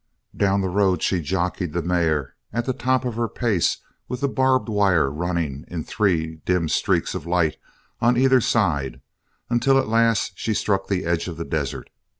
Down 0.35 0.61
the 0.61 0.67
road 0.69 1.03
she 1.03 1.21
jockeyed 1.21 1.73
the 1.73 1.83
mare 1.83 2.35
at 2.51 2.65
the 2.65 2.73
top 2.73 3.05
of 3.05 3.13
her 3.17 3.27
pace 3.27 3.77
with 4.07 4.21
the 4.21 4.27
barbed 4.27 4.67
wire 4.67 5.11
running 5.11 5.63
in 5.67 5.83
three 5.83 6.37
dim 6.43 6.69
streaks 6.69 7.13
of 7.13 7.27
light 7.27 7.57
on 7.99 8.17
either 8.17 8.41
side 8.41 9.01
until 9.47 9.77
at 9.77 9.87
last 9.87 10.31
she 10.39 10.55
struck 10.55 10.87
the 10.87 11.05
edge 11.05 11.27
of 11.27 11.37
the 11.37 11.45
desert. 11.45 11.91